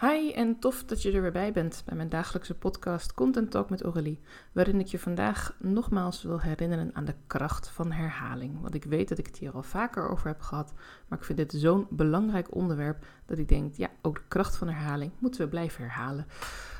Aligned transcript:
Hi 0.00 0.30
en 0.30 0.58
tof 0.58 0.84
dat 0.84 1.02
je 1.02 1.12
er 1.12 1.22
weer 1.22 1.32
bij 1.32 1.52
bent 1.52 1.82
bij 1.86 1.96
mijn 1.96 2.08
dagelijkse 2.08 2.54
podcast 2.54 3.14
Content 3.14 3.50
Talk 3.50 3.70
met 3.70 3.82
Aurélie, 3.82 4.20
waarin 4.52 4.80
ik 4.80 4.86
je 4.86 4.98
vandaag 4.98 5.56
nogmaals 5.58 6.22
wil 6.22 6.40
herinneren 6.40 6.90
aan 6.92 7.04
de 7.04 7.14
kracht 7.26 7.68
van 7.68 7.92
herhaling. 7.92 8.60
Want 8.60 8.74
ik 8.74 8.84
weet 8.84 9.08
dat 9.08 9.18
ik 9.18 9.26
het 9.26 9.38
hier 9.38 9.52
al 9.52 9.62
vaker 9.62 10.08
over 10.08 10.26
heb 10.26 10.40
gehad, 10.40 10.72
maar 11.08 11.18
ik 11.18 11.24
vind 11.24 11.38
dit 11.38 11.52
zo'n 11.56 11.86
belangrijk 11.90 12.54
onderwerp 12.54 13.04
dat 13.26 13.38
ik 13.38 13.48
denk, 13.48 13.74
ja, 13.74 13.88
ook 14.02 14.14
de 14.14 14.22
kracht 14.28 14.56
van 14.56 14.68
herhaling 14.68 15.12
moeten 15.18 15.40
we 15.40 15.48
blijven 15.48 15.84
herhalen. 15.84 16.26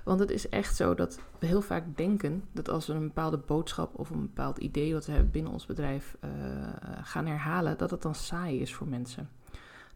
Want 0.04 0.20
het 0.20 0.30
is 0.30 0.48
echt 0.48 0.76
zo 0.76 0.94
dat 0.94 1.20
we 1.38 1.46
heel 1.46 1.62
vaak 1.62 1.96
denken 1.96 2.44
dat 2.52 2.68
als 2.68 2.86
we 2.86 2.92
een 2.92 3.06
bepaalde 3.06 3.38
boodschap 3.38 3.98
of 3.98 4.10
een 4.10 4.20
bepaald 4.20 4.58
idee 4.58 4.92
wat 4.92 5.06
we 5.06 5.12
hebben 5.12 5.30
binnen 5.30 5.52
ons 5.52 5.66
bedrijf 5.66 6.16
uh, 6.24 6.30
gaan 7.02 7.26
herhalen, 7.26 7.78
dat 7.78 7.90
het 7.90 8.02
dan 8.02 8.14
saai 8.14 8.60
is 8.60 8.74
voor 8.74 8.88
mensen 8.88 9.28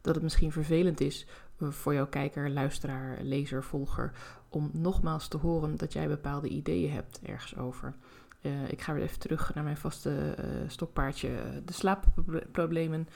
dat 0.04 0.14
het 0.14 0.25
misschien 0.25 0.52
vervelend 0.52 1.00
is 1.00 1.27
eh, 1.27 1.30
voor 1.59 1.95
jouw 1.95 2.07
kijker, 2.07 2.50
luisteraar, 2.50 3.18
lezer, 3.23 3.64
volger, 3.64 4.12
om 4.48 4.71
nogmaals 4.73 5.29
te 5.29 5.36
horen 5.36 5.76
dat 5.76 5.93
jij 5.93 6.08
bepaalde 6.08 6.49
ideeën 6.49 6.93
hebt 6.93 7.21
ergens 7.22 7.57
over. 7.57 7.95
Uh, 8.40 8.68
ik 8.68 8.81
ga 8.81 8.93
weer 8.93 9.03
even 9.03 9.18
terug 9.18 9.54
naar 9.54 9.64
mijn 9.64 9.76
vaste 9.76 10.36
uh, 10.39 10.45
stokpaardje, 10.67 11.31
de 11.64 11.72
slaapproblemen. 11.72 13.09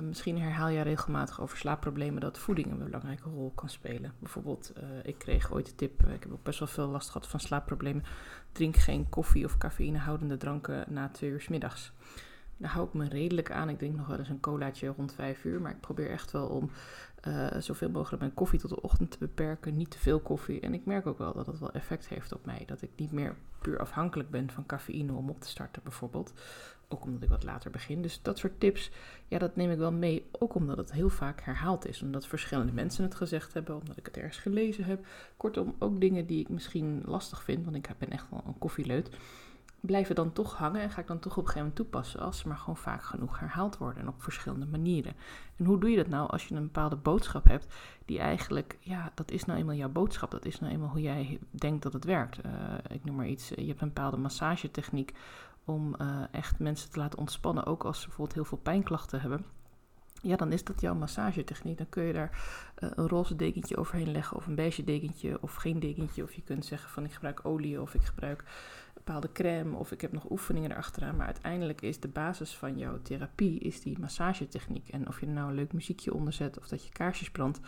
Misschien 0.00 0.40
herhaal 0.40 0.68
je 0.68 0.80
regelmatig 0.80 1.40
over 1.40 1.58
slaapproblemen 1.58 2.20
dat 2.20 2.38
voeding 2.38 2.70
een 2.70 2.84
belangrijke 2.84 3.28
rol 3.28 3.52
kan 3.54 3.68
spelen. 3.68 4.12
Bijvoorbeeld, 4.18 4.72
ik 5.02 5.18
kreeg 5.18 5.52
ooit 5.52 5.66
de 5.66 5.74
tip, 5.74 6.02
ik 6.02 6.22
heb 6.22 6.32
ook 6.32 6.42
best 6.42 6.58
wel 6.58 6.68
veel 6.68 6.88
last 6.88 7.10
gehad 7.10 7.28
van 7.28 7.40
slaapproblemen. 7.40 8.04
Drink 8.52 8.76
geen 8.76 9.08
koffie 9.08 9.44
of 9.44 9.58
cafeïnehoudende 9.58 10.36
dranken 10.36 10.84
na 10.88 11.08
twee 11.08 11.30
uur 11.30 11.40
s 11.40 11.48
middags. 11.48 11.92
Daar 12.60 12.70
hou 12.70 12.86
ik 12.86 12.94
me 12.94 13.08
redelijk 13.08 13.50
aan. 13.50 13.68
Ik 13.68 13.78
drink 13.78 13.96
nog 13.96 14.06
wel 14.06 14.18
eens 14.18 14.28
een 14.28 14.40
colaatje 14.40 14.92
rond 14.96 15.12
vijf 15.12 15.44
uur. 15.44 15.60
Maar 15.60 15.70
ik 15.70 15.80
probeer 15.80 16.10
echt 16.10 16.30
wel 16.30 16.46
om 16.46 16.70
uh, 17.28 17.46
zoveel 17.58 17.90
mogelijk 17.90 18.20
mijn 18.20 18.34
koffie 18.34 18.58
tot 18.58 18.70
de 18.70 18.82
ochtend 18.82 19.10
te 19.10 19.18
beperken. 19.18 19.76
Niet 19.76 19.90
te 19.90 19.98
veel 19.98 20.20
koffie. 20.20 20.60
En 20.60 20.74
ik 20.74 20.84
merk 20.84 21.06
ook 21.06 21.18
wel 21.18 21.32
dat 21.32 21.46
dat 21.46 21.58
wel 21.58 21.72
effect 21.72 22.08
heeft 22.08 22.32
op 22.32 22.46
mij. 22.46 22.62
Dat 22.66 22.82
ik 22.82 22.90
niet 22.96 23.12
meer 23.12 23.34
puur 23.58 23.78
afhankelijk 23.78 24.30
ben 24.30 24.50
van 24.50 24.66
cafeïne 24.66 25.12
om 25.12 25.30
op 25.30 25.40
te 25.40 25.48
starten 25.48 25.82
bijvoorbeeld. 25.82 26.32
Ook 26.88 27.04
omdat 27.04 27.22
ik 27.22 27.28
wat 27.28 27.44
later 27.44 27.70
begin. 27.70 28.02
Dus 28.02 28.22
dat 28.22 28.38
soort 28.38 28.60
tips, 28.60 28.90
ja, 29.28 29.38
dat 29.38 29.56
neem 29.56 29.70
ik 29.70 29.78
wel 29.78 29.92
mee. 29.92 30.28
Ook 30.30 30.54
omdat 30.54 30.76
het 30.76 30.92
heel 30.92 31.10
vaak 31.10 31.40
herhaald 31.40 31.86
is. 31.86 32.02
Omdat 32.02 32.26
verschillende 32.26 32.72
mensen 32.72 33.04
het 33.04 33.14
gezegd 33.14 33.52
hebben. 33.52 33.76
Omdat 33.76 33.96
ik 33.96 34.06
het 34.06 34.16
ergens 34.16 34.38
gelezen 34.38 34.84
heb. 34.84 35.06
Kortom, 35.36 35.74
ook 35.78 36.00
dingen 36.00 36.26
die 36.26 36.40
ik 36.40 36.48
misschien 36.48 37.02
lastig 37.04 37.42
vind. 37.42 37.64
Want 37.64 37.76
ik 37.76 37.88
ben 37.98 38.10
echt 38.10 38.30
wel 38.30 38.42
een 38.46 38.58
koffieleut 38.58 39.10
blijven 39.80 40.14
dan 40.14 40.32
toch 40.32 40.56
hangen 40.56 40.80
en 40.80 40.90
ga 40.90 41.00
ik 41.00 41.06
dan 41.06 41.18
toch 41.18 41.32
op 41.32 41.38
een 41.38 41.48
gegeven 41.48 41.68
moment 41.68 41.76
toepassen 41.76 42.20
als 42.20 42.38
ze 42.38 42.48
maar 42.48 42.56
gewoon 42.56 42.76
vaak 42.76 43.02
genoeg 43.02 43.38
herhaald 43.38 43.78
worden 43.78 44.02
en 44.02 44.08
op 44.08 44.22
verschillende 44.22 44.66
manieren. 44.66 45.12
En 45.56 45.64
hoe 45.64 45.78
doe 45.78 45.90
je 45.90 45.96
dat 45.96 46.08
nou 46.08 46.30
als 46.30 46.46
je 46.46 46.54
een 46.54 46.62
bepaalde 46.62 46.96
boodschap 46.96 47.44
hebt 47.44 47.74
die 48.04 48.18
eigenlijk, 48.18 48.78
ja, 48.80 49.12
dat 49.14 49.30
is 49.30 49.44
nou 49.44 49.58
eenmaal 49.58 49.74
jouw 49.74 49.88
boodschap, 49.88 50.30
dat 50.30 50.44
is 50.44 50.60
nou 50.60 50.72
eenmaal 50.72 50.88
hoe 50.88 51.00
jij 51.00 51.38
denkt 51.50 51.82
dat 51.82 51.92
het 51.92 52.04
werkt. 52.04 52.44
Uh, 52.46 52.52
ik 52.88 53.04
noem 53.04 53.16
maar 53.16 53.28
iets, 53.28 53.48
je 53.48 53.66
hebt 53.66 53.80
een 53.80 53.92
bepaalde 53.92 54.16
massagetechniek 54.16 55.14
om 55.64 55.94
uh, 56.00 56.22
echt 56.30 56.58
mensen 56.58 56.90
te 56.90 56.98
laten 56.98 57.18
ontspannen, 57.18 57.66
ook 57.66 57.84
als 57.84 58.00
ze 58.00 58.06
bijvoorbeeld 58.06 58.36
heel 58.36 58.44
veel 58.44 58.58
pijnklachten 58.58 59.20
hebben. 59.20 59.44
Ja, 60.22 60.36
dan 60.36 60.52
is 60.52 60.64
dat 60.64 60.80
jouw 60.80 60.94
massagetechniek. 60.94 61.78
Dan 61.78 61.88
kun 61.88 62.02
je 62.02 62.12
daar 62.12 62.42
een 62.74 63.08
roze 63.08 63.36
dekentje 63.36 63.76
overheen 63.76 64.12
leggen 64.12 64.36
of 64.36 64.46
een 64.46 64.54
beige 64.54 64.84
dekentje 64.84 65.38
of 65.42 65.54
geen 65.54 65.80
dekentje. 65.80 66.22
Of 66.22 66.32
je 66.32 66.42
kunt 66.42 66.64
zeggen 66.64 66.90
van 66.90 67.04
ik 67.04 67.12
gebruik 67.12 67.40
olie 67.42 67.80
of 67.80 67.94
ik 67.94 68.02
gebruik 68.02 68.44
bepaalde 69.12 69.32
crème 69.32 69.76
of 69.76 69.92
ik 69.92 70.00
heb 70.00 70.12
nog 70.12 70.30
oefeningen 70.30 70.70
erachteraan. 70.70 71.16
Maar 71.16 71.26
uiteindelijk 71.26 71.82
is 71.82 72.00
de 72.00 72.08
basis 72.08 72.56
van 72.56 72.78
jouw 72.78 73.02
therapie 73.02 73.58
is 73.58 73.80
die 73.80 73.98
massagetechniek. 73.98 74.88
En 74.88 75.08
of 75.08 75.20
je 75.20 75.26
er 75.26 75.32
nou 75.32 75.48
een 75.48 75.54
leuk 75.54 75.72
muziekje 75.72 76.14
onder 76.14 76.32
zet 76.32 76.58
of 76.58 76.68
dat 76.68 76.84
je 76.84 76.92
kaarsjes 76.92 77.30
brandt, 77.30 77.60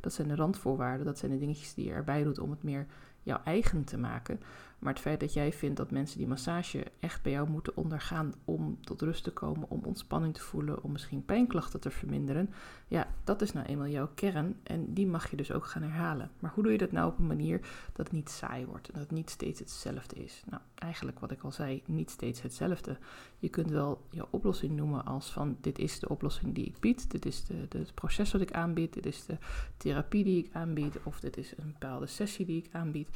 dat 0.00 0.12
zijn 0.12 0.28
de 0.28 0.34
randvoorwaarden. 0.34 1.06
Dat 1.06 1.18
zijn 1.18 1.30
de 1.30 1.38
dingetjes 1.38 1.74
die 1.74 1.86
je 1.86 1.92
erbij 1.92 2.22
doet 2.22 2.38
om 2.38 2.50
het 2.50 2.62
meer 2.62 2.86
jouw 3.22 3.40
eigen 3.44 3.84
te 3.84 3.98
maken. 3.98 4.40
Maar 4.80 4.92
het 4.92 5.02
feit 5.02 5.20
dat 5.20 5.32
jij 5.32 5.52
vindt 5.52 5.76
dat 5.76 5.90
mensen 5.90 6.18
die 6.18 6.26
massage 6.26 6.84
echt 7.00 7.22
bij 7.22 7.32
jou 7.32 7.50
moeten 7.50 7.76
ondergaan 7.76 8.34
om 8.44 8.78
tot 8.80 9.02
rust 9.02 9.24
te 9.24 9.30
komen, 9.30 9.70
om 9.70 9.80
ontspanning 9.84 10.34
te 10.34 10.40
voelen, 10.40 10.82
om 10.82 10.92
misschien 10.92 11.24
pijnklachten 11.24 11.80
te 11.80 11.90
verminderen, 11.90 12.50
ja, 12.88 13.06
dat 13.24 13.42
is 13.42 13.52
nou 13.52 13.66
eenmaal 13.66 13.86
jouw 13.86 14.10
kern 14.14 14.56
en 14.62 14.94
die 14.94 15.06
mag 15.06 15.30
je 15.30 15.36
dus 15.36 15.52
ook 15.52 15.66
gaan 15.66 15.82
herhalen. 15.82 16.30
Maar 16.38 16.50
hoe 16.54 16.62
doe 16.62 16.72
je 16.72 16.78
dat 16.78 16.92
nou 16.92 17.10
op 17.10 17.18
een 17.18 17.26
manier 17.26 17.60
dat 17.92 18.06
het 18.06 18.12
niet 18.12 18.30
saai 18.30 18.66
wordt 18.66 18.86
en 18.86 18.92
dat 18.92 19.02
het 19.02 19.10
niet 19.10 19.30
steeds 19.30 19.58
hetzelfde 19.58 20.24
is? 20.24 20.42
Nou, 20.46 20.62
eigenlijk 20.74 21.20
wat 21.20 21.30
ik 21.30 21.42
al 21.42 21.52
zei, 21.52 21.82
niet 21.86 22.10
steeds 22.10 22.42
hetzelfde. 22.42 22.98
Je 23.38 23.48
kunt 23.48 23.70
wel 23.70 24.06
je 24.10 24.26
oplossing 24.30 24.76
noemen 24.76 25.04
als 25.04 25.32
van 25.32 25.56
dit 25.60 25.78
is 25.78 25.98
de 25.98 26.08
oplossing 26.08 26.54
die 26.54 26.64
ik 26.64 26.80
bied, 26.80 27.10
dit 27.10 27.26
is 27.26 27.44
de, 27.44 27.78
het 27.78 27.94
proces 27.94 28.32
wat 28.32 28.40
ik 28.40 28.52
aanbied, 28.52 28.92
dit 28.92 29.06
is 29.06 29.26
de 29.26 29.36
therapie 29.76 30.24
die 30.24 30.44
ik 30.44 30.54
aanbied 30.54 30.98
of 31.02 31.20
dit 31.20 31.36
is 31.36 31.52
een 31.56 31.72
bepaalde 31.78 32.06
sessie 32.06 32.46
die 32.46 32.62
ik 32.64 32.68
aanbied. 32.72 33.09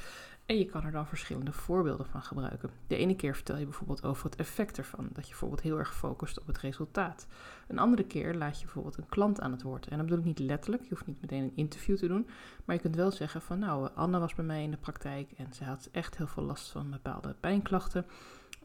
En 0.46 0.58
je 0.58 0.64
kan 0.64 0.84
er 0.84 0.92
dan 0.92 1.06
verschillende 1.06 1.52
voorbeelden 1.52 2.06
van 2.06 2.22
gebruiken. 2.22 2.70
De 2.86 2.96
ene 2.96 3.16
keer 3.16 3.34
vertel 3.34 3.56
je 3.56 3.64
bijvoorbeeld 3.64 4.04
over 4.04 4.24
het 4.24 4.36
effect 4.36 4.78
ervan, 4.78 5.08
dat 5.12 5.24
je 5.24 5.30
bijvoorbeeld 5.30 5.60
heel 5.60 5.78
erg 5.78 5.94
focust 5.94 6.40
op 6.40 6.46
het 6.46 6.58
resultaat. 6.58 7.26
Een 7.68 7.78
andere 7.78 8.04
keer 8.04 8.34
laat 8.34 8.58
je 8.58 8.64
bijvoorbeeld 8.64 8.96
een 8.96 9.08
klant 9.08 9.40
aan 9.40 9.50
het 9.50 9.62
woord. 9.62 9.86
En 9.86 9.96
dat 9.96 10.06
bedoel 10.06 10.20
ik 10.20 10.24
niet 10.24 10.38
letterlijk, 10.38 10.82
je 10.82 10.88
hoeft 10.88 11.06
niet 11.06 11.20
meteen 11.20 11.42
een 11.42 11.52
interview 11.54 11.96
te 11.96 12.06
doen, 12.06 12.28
maar 12.64 12.76
je 12.76 12.82
kunt 12.82 12.96
wel 12.96 13.10
zeggen 13.10 13.40
van 13.42 13.58
nou, 13.58 13.88
Anne 13.94 14.18
was 14.18 14.34
bij 14.34 14.44
mij 14.44 14.62
in 14.62 14.70
de 14.70 14.76
praktijk 14.76 15.32
en 15.36 15.52
ze 15.52 15.64
had 15.64 15.88
echt 15.92 16.16
heel 16.16 16.26
veel 16.26 16.42
last 16.42 16.70
van 16.70 16.90
bepaalde 16.90 17.34
pijnklachten. 17.40 18.06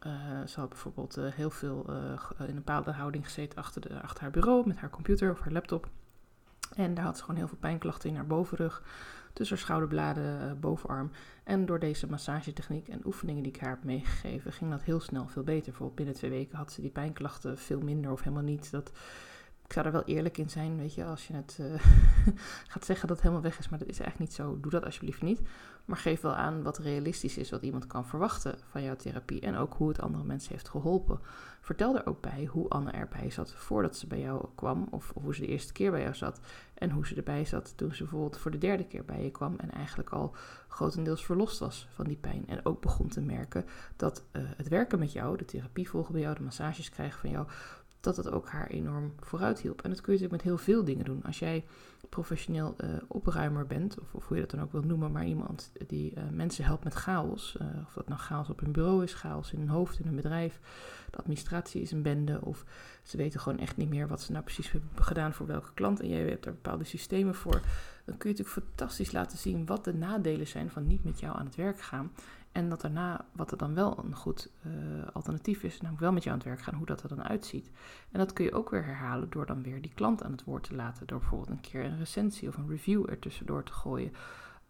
Uh, 0.08 0.14
ze 0.46 0.60
had 0.60 0.70
bijvoorbeeld 0.70 1.18
uh, 1.18 1.32
heel 1.32 1.50
veel 1.50 1.86
in 2.40 2.48
een 2.48 2.56
bepaalde 2.56 2.92
houding 2.92 3.26
gezeten 3.26 3.60
achter, 3.60 3.82
de, 3.82 4.02
achter 4.02 4.22
haar 4.22 4.32
bureau 4.32 4.68
met 4.68 4.78
haar 4.78 4.90
computer 4.90 5.32
of 5.32 5.40
haar 5.40 5.52
laptop. 5.52 5.90
En 6.76 6.94
daar 6.94 7.06
had 7.06 7.18
ze 7.18 7.24
gewoon 7.24 7.40
heel 7.40 7.48
veel 7.48 7.58
pijnklachten 7.58 8.10
in 8.10 8.16
haar 8.16 8.28
bovenrug 8.28 8.84
tussen 9.34 9.58
schouderbladen, 9.58 10.46
uh, 10.46 10.52
bovenarm. 10.60 11.12
En 11.44 11.66
door 11.66 11.80
deze 11.80 12.10
massagetechniek 12.10 12.88
en 12.88 13.02
oefeningen 13.06 13.44
die 13.44 13.52
ik 13.52 13.60
haar 13.60 13.70
heb 13.70 13.84
meegegeven, 13.84 14.54
ging 14.54 14.72
dat 14.72 14.84
heel 14.84 15.00
snel 15.00 15.28
veel 15.28 15.44
beter. 15.44 15.66
Bijvoorbeeld 15.66 15.96
binnen 15.96 16.16
twee 16.16 16.30
weken 16.30 16.58
had 16.58 16.72
ze 16.72 16.82
die 16.82 16.90
pijnklachten 16.90 17.58
veel 17.58 17.80
minder 17.80 18.12
of 18.12 18.24
helemaal 18.24 18.44
niet. 18.44 18.72
Dat, 18.72 18.92
ik 19.70 19.76
zou 19.76 19.86
er 19.86 19.92
wel 19.92 20.04
eerlijk 20.04 20.38
in 20.38 20.50
zijn, 20.50 20.78
weet 20.78 20.94
je, 20.94 21.06
als 21.06 21.28
je 21.28 21.34
het 21.34 21.58
uh, 21.62 21.74
gaat 22.74 22.86
zeggen 22.86 23.08
dat 23.08 23.18
het 23.18 23.22
helemaal 23.22 23.50
weg 23.50 23.60
is, 23.60 23.70
maar 23.70 23.80
dat 23.80 23.88
is 23.88 24.00
eigenlijk 24.00 24.30
niet 24.30 24.40
zo. 24.40 24.60
Doe 24.60 24.72
dat 24.72 24.86
alsjeblieft 24.86 25.22
niet. 25.22 25.42
Maar 25.86 25.98
geef 25.98 26.22
wel 26.22 26.36
aan 26.36 26.64
wat 26.64 26.78
realistisch 26.78 27.38
is, 27.38 27.50
wat 27.50 27.62
iemand 27.62 27.88
kan 27.88 28.06
verwachten 28.06 28.56
van 28.70 28.84
jouw 28.84 28.96
therapie 28.96 29.42
en 29.42 29.56
ook 29.56 29.74
hoe 29.74 29.88
het 29.88 30.02
andere 30.02 30.24
mensen 30.24 30.52
heeft 30.52 30.70
geholpen. 30.70 31.20
Vertel 31.62 31.96
er 31.96 32.06
ook 32.06 32.22
bij 32.22 32.46
hoe 32.46 32.70
Anne 32.70 32.92
erbij 32.92 33.30
zat 33.30 33.54
voordat 33.54 33.96
ze 33.96 34.08
bij 34.08 34.20
jou 34.20 34.46
kwam, 34.56 34.88
of, 34.92 35.12
of 35.14 35.24
hoe 35.24 35.36
ze 35.36 35.42
de 35.42 35.48
eerste 35.48 35.74
keer 35.74 35.92
bij 35.92 36.02
jou 36.02 36.16
zat, 36.16 36.40
en 36.74 36.92
hoe 36.92 37.08
ze 37.08 37.16
erbij 37.16 37.46
zat 37.46 37.78
toen 37.78 37.94
ze 37.94 38.04
bijvoorbeeld 38.04 38.38
voor 38.38 38.52
de 38.52 38.58
derde 38.58 38.88
keer 38.88 39.06
bij 39.06 39.24
je 39.24 39.32
kwam 39.32 39.56
en 39.58 39.72
eigenlijk 39.72 40.10
al 40.10 40.36
grotendeels 40.68 41.26
verlost 41.26 41.60
was 41.60 41.88
van 41.94 42.06
die 42.06 42.18
pijn. 42.18 42.48
En 42.48 42.66
ook 42.66 42.82
begon 42.82 43.08
te 43.08 43.22
merken 43.22 43.66
dat 43.96 44.24
uh, 44.32 44.42
het 44.58 44.68
werken 44.68 45.00
met 45.00 45.12
jou, 45.12 45.38
de 45.38 45.46
therapie 45.46 45.90
volgen 45.90 46.12
bij 46.12 46.22
jou, 46.22 46.36
de 46.36 46.44
massages 46.44 46.90
krijgen 46.90 47.20
van 47.20 47.30
jou, 47.30 47.48
dat 48.00 48.18
het 48.18 48.32
ook 48.32 48.48
haar 48.48 48.68
enorm 48.68 49.14
vooruit 49.20 49.60
hielp. 49.60 49.82
En 49.82 49.90
dat 49.90 50.02
kun 50.02 50.14
je 50.14 50.20
natuurlijk 50.20 50.44
met 50.44 50.54
heel 50.54 50.74
veel 50.74 50.84
dingen 50.84 51.06
doen. 51.06 51.24
Als 51.24 51.40
jij 51.40 51.66
professioneel 52.10 52.76
uh, 52.78 52.90
opruimer 53.08 53.68
bent, 53.68 54.00
of, 54.00 54.14
of, 54.14 54.28
hoe 54.28 54.38
je 54.38 54.44
dat 54.44 54.52
dan 54.52 54.62
ook 54.62 54.72
wil 54.72 54.82
noemen, 54.82 55.12
maar 55.12 55.26
iemand 55.26 55.72
die 55.88 56.14
uh, 56.16 56.24
mensen 56.32 56.64
helpt 56.64 56.84
met 56.84 56.94
chaos, 56.94 57.58
uh, 57.62 57.68
of 57.86 57.94
dat 57.94 58.08
nou 58.08 58.20
chaos 58.20 58.50
op 58.50 58.60
hun 58.60 58.72
bureau 58.72 59.04
is, 59.04 59.14
chaos 59.14 59.54
in 59.54 59.60
hun 59.60 59.70
hoofd, 59.70 60.00
in 60.00 60.06
hun 60.06 60.16
bedrijf, 60.16 60.60
de 61.10 61.18
administratie 61.18 61.82
is 61.82 61.92
een 61.92 62.02
bende, 62.02 62.42
of 62.42 62.66
ze 63.04 63.18
weten 63.18 63.40
gewoon 63.40 63.60
echt 63.60 63.78
niet 63.78 63.90
meer 63.90 64.08
wat 64.08 64.22
ze 64.22 64.32
nou 64.32 64.44
precies 64.44 64.72
hebben 64.72 64.90
gedaan 64.96 65.34
voor 65.34 65.48
welke 65.48 65.74
klant, 65.74 66.00
en 66.00 66.08
jij 66.08 66.20
hebt 66.20 66.46
er 66.46 66.52
bepaalde 66.52 66.84
systemen 66.84 67.36
voor, 67.36 67.62
dan 68.06 68.18
kun 68.18 68.30
je 68.30 68.38
natuurlijk 68.38 68.68
fantastisch 68.68 69.12
laten 69.12 69.38
zien 69.38 69.66
wat 69.66 69.84
de 69.84 69.94
nadelen 69.94 70.48
zijn 70.48 70.70
van 70.70 70.88
niet 70.88 71.04
met 71.04 71.20
jou 71.20 71.38
aan 71.38 71.46
het 71.46 71.56
werk 71.56 71.82
gaan. 71.82 72.12
En 72.52 72.70
dat 72.70 72.82
daarna, 72.82 73.26
wat 73.32 73.52
er 73.52 73.58
dan 73.58 73.74
wel 73.74 74.04
een 74.04 74.16
goed 74.16 74.50
uh, 74.66 74.72
alternatief 75.14 75.64
is, 75.64 75.78
namelijk 75.78 76.00
wel 76.00 76.12
met 76.12 76.24
jou 76.24 76.36
aan 76.36 76.42
het 76.42 76.50
werk 76.50 76.62
gaan, 76.62 76.74
hoe 76.74 76.86
dat 76.86 77.04
er 77.04 77.10
dan 77.10 77.24
uitziet. 77.24 77.72
En 78.12 78.20
dat 78.20 78.34
kun 78.34 78.46
je 78.46 78.54
ook 78.54 78.70
weer 78.70 78.86
herhalen 78.86 79.30
door 79.30 79.46
dan 79.46 79.64
weer 79.64 79.82
die 79.82 79.94
klant 79.94 80.24
aan 80.24 80.32
het 80.32 80.44
woord 80.44 80.64
te 80.64 80.76
laten. 80.76 81.08
Door 81.08 81.20
bijvoorbeeld 81.20 81.50
een 81.50 81.62
keer 81.62 81.84
een 81.84 81.98
recensie 81.98 82.48
of 82.48 82.58
een 82.58 82.70
review 82.70 83.10
ertussendoor 83.10 83.64
te 83.64 83.74
gooien. 83.74 84.14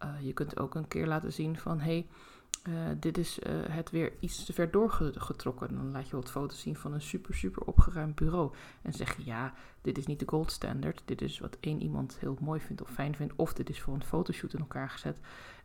Uh, 0.04 0.08
je 0.20 0.32
kunt 0.32 0.58
ook 0.58 0.74
een 0.74 0.88
keer 0.88 1.06
laten 1.06 1.32
zien 1.32 1.58
van, 1.58 1.80
hey, 1.80 2.06
uh, 2.68 2.74
dit 3.00 3.18
is 3.18 3.38
het 3.70 3.90
weer 3.90 4.12
iets 4.20 4.44
te 4.44 4.52
ver 4.52 4.70
doorgetrokken. 4.70 5.74
Dan 5.74 5.90
laat 5.90 6.08
je 6.08 6.16
wat 6.16 6.30
foto's 6.30 6.60
zien 6.60 6.76
van 6.76 6.92
een 6.92 7.02
super, 7.02 7.34
super 7.34 7.62
opgeruimd 7.62 8.14
bureau. 8.14 8.54
En 8.82 8.92
zeg 8.92 9.16
je, 9.16 9.24
ja, 9.24 9.52
dit 9.80 9.98
is 9.98 10.06
niet 10.06 10.18
de 10.18 10.28
gold 10.28 10.52
standard. 10.52 11.02
Dit 11.04 11.22
is 11.22 11.38
wat 11.38 11.56
één 11.60 11.82
iemand 11.82 12.16
heel 12.18 12.36
mooi 12.40 12.60
vindt 12.60 12.82
of 12.82 12.90
fijn 12.90 13.16
vindt. 13.16 13.32
Of 13.36 13.52
dit 13.52 13.68
is 13.68 13.80
voor 13.80 13.94
een 13.94 14.04
fotoshoot 14.04 14.52
in 14.52 14.60
elkaar 14.60 14.90
gezet. 14.90 15.18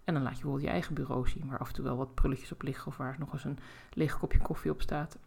En 0.06 0.14
dan 0.14 0.24
laat 0.24 0.32
je 0.32 0.42
bijvoorbeeld 0.42 0.66
je 0.66 0.74
eigen 0.74 0.94
bureau 0.94 1.28
zien, 1.28 1.48
waar 1.50 1.60
af 1.60 1.68
en 1.68 1.74
toe 1.74 1.84
wel 1.84 1.98
wat 1.98 2.14
prulletjes 2.14 2.52
op 2.52 2.62
liggen 2.62 2.88
of 2.88 2.98
waar 2.98 3.16
nog 3.20 3.34
eens 3.34 3.44
een 3.44 3.60
leeg 3.94 4.20
kopje 4.20 4.40
koffie 4.40 4.72
op 4.72 4.82
staat. 4.82 5.18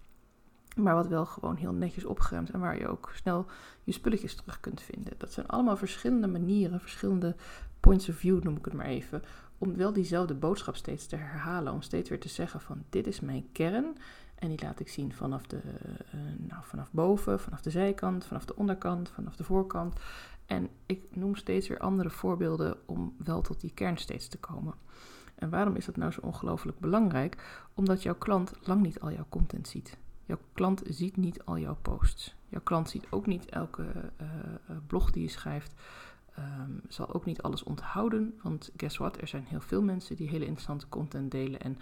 maar 0.76 0.94
wat 0.94 1.06
wel 1.06 1.26
gewoon 1.26 1.56
heel 1.56 1.72
netjes 1.72 2.04
opgeruimd 2.04 2.50
en 2.50 2.60
waar 2.60 2.78
je 2.78 2.88
ook 2.88 3.10
snel 3.14 3.46
je 3.84 3.92
spulletjes 3.92 4.34
terug 4.34 4.60
kunt 4.60 4.80
vinden. 4.80 5.12
Dat 5.16 5.32
zijn 5.32 5.46
allemaal 5.46 5.76
verschillende 5.76 6.26
manieren, 6.26 6.80
verschillende 6.80 7.36
points 7.80 8.08
of 8.08 8.16
view 8.16 8.42
noem 8.42 8.56
ik 8.56 8.64
het 8.64 8.74
maar 8.74 8.86
even, 8.86 9.22
om 9.58 9.76
wel 9.76 9.92
diezelfde 9.92 10.34
boodschap 10.34 10.76
steeds 10.76 11.06
te 11.06 11.16
herhalen. 11.16 11.72
Om 11.72 11.82
steeds 11.82 12.08
weer 12.08 12.20
te 12.20 12.28
zeggen 12.28 12.60
van 12.60 12.84
dit 12.90 13.06
is 13.06 13.20
mijn 13.20 13.48
kern 13.52 13.96
en 14.38 14.48
die 14.48 14.62
laat 14.62 14.80
ik 14.80 14.88
zien 14.88 15.12
vanaf, 15.12 15.46
de, 15.46 15.56
uh, 15.56 16.20
nou, 16.36 16.62
vanaf 16.64 16.92
boven, 16.92 17.40
vanaf 17.40 17.60
de 17.60 17.70
zijkant, 17.70 18.24
vanaf 18.24 18.44
de 18.44 18.56
onderkant, 18.56 19.08
vanaf 19.08 19.36
de 19.36 19.44
voorkant. 19.44 20.00
En 20.48 20.68
ik 20.86 21.00
noem 21.10 21.34
steeds 21.34 21.68
weer 21.68 21.78
andere 21.78 22.10
voorbeelden 22.10 22.76
om 22.86 23.14
wel 23.24 23.40
tot 23.40 23.60
die 23.60 23.72
kern 23.74 23.96
steeds 23.96 24.28
te 24.28 24.38
komen. 24.38 24.74
En 25.34 25.50
waarom 25.50 25.76
is 25.76 25.84
dat 25.84 25.96
nou 25.96 26.12
zo 26.12 26.20
ongelooflijk 26.20 26.78
belangrijk? 26.78 27.62
Omdat 27.74 28.02
jouw 28.02 28.14
klant 28.14 28.52
lang 28.62 28.82
niet 28.82 29.00
al 29.00 29.12
jouw 29.12 29.26
content 29.28 29.68
ziet. 29.68 29.96
Jouw 30.24 30.38
klant 30.52 30.82
ziet 30.84 31.16
niet 31.16 31.44
al 31.44 31.58
jouw 31.58 31.76
posts. 31.82 32.34
Jouw 32.48 32.60
klant 32.60 32.90
ziet 32.90 33.06
ook 33.10 33.26
niet 33.26 33.46
elke 33.46 33.82
uh, 34.20 34.26
blog 34.86 35.10
die 35.10 35.22
je 35.22 35.28
schrijft. 35.28 35.74
Um, 36.38 36.80
zal 36.88 37.14
ook 37.14 37.24
niet 37.24 37.42
alles 37.42 37.62
onthouden. 37.62 38.38
Want 38.42 38.70
guess 38.76 38.96
what? 38.96 39.20
Er 39.20 39.28
zijn 39.28 39.44
heel 39.44 39.60
veel 39.60 39.82
mensen 39.82 40.16
die 40.16 40.28
hele 40.28 40.44
interessante 40.44 40.88
content 40.88 41.30
delen. 41.30 41.60
En 41.60 41.78